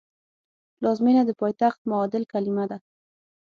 پلازمېنه 0.77 1.21
د 1.25 1.31
پایتخت 1.41 1.79
معادل 1.89 2.23
کلمه 2.33 2.65
ده 2.71 2.77